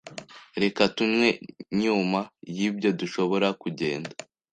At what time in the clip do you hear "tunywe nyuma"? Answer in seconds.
0.95-2.19